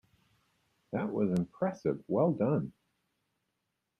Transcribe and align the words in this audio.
That 0.93 1.11
was 1.13 1.29
impressive, 1.37 2.03
well 2.07 2.33
done!. 2.33 2.73